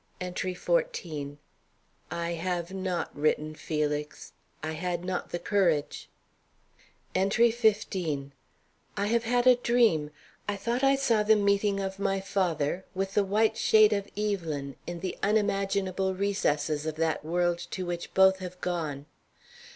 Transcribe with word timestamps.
ENTRY 0.19 0.55
XIV. 0.55 1.37
I 2.09 2.31
have 2.31 2.73
not 2.73 3.15
written 3.15 3.53
Felix. 3.53 4.33
I 4.63 4.71
had 4.71 5.05
not 5.05 5.29
the 5.29 5.37
courage. 5.37 6.09
ENTRY 7.13 7.51
XV. 7.51 8.31
I 8.97 9.05
have 9.05 9.25
had 9.25 9.45
a 9.45 9.57
dream. 9.57 10.09
I 10.47 10.55
thought 10.55 10.83
I 10.83 10.95
saw 10.95 11.21
the 11.21 11.35
meeting 11.35 11.79
of 11.79 11.99
my 11.99 12.19
father 12.19 12.83
with 12.95 13.13
the 13.13 13.23
white 13.23 13.57
shade 13.57 13.93
of 13.93 14.07
Evelyn 14.17 14.75
in 14.87 15.01
the 15.01 15.15
unimaginable 15.21 16.15
recesses 16.15 16.87
of 16.87 16.95
that 16.95 17.23
world 17.23 17.59
to 17.69 17.85
which 17.85 18.11
both 18.15 18.39
have 18.39 18.59
gone. 18.59 19.05